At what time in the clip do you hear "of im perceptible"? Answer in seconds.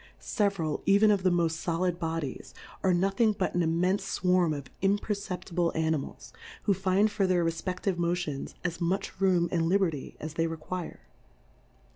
4.57-5.71